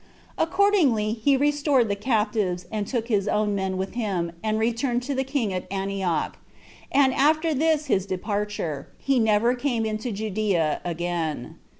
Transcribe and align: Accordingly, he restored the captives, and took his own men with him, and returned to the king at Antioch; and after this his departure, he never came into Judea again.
Accordingly, 0.35 1.13
he 1.13 1.37
restored 1.37 1.87
the 1.87 1.95
captives, 1.95 2.65
and 2.71 2.87
took 2.87 3.07
his 3.07 3.27
own 3.27 3.53
men 3.53 3.77
with 3.77 3.93
him, 3.93 4.31
and 4.43 4.57
returned 4.57 5.03
to 5.03 5.13
the 5.13 5.23
king 5.23 5.53
at 5.53 5.71
Antioch; 5.71 6.39
and 6.91 7.13
after 7.13 7.53
this 7.53 7.85
his 7.85 8.07
departure, 8.07 8.89
he 8.97 9.19
never 9.19 9.53
came 9.53 9.85
into 9.85 10.11
Judea 10.11 10.81
again. 10.83 11.59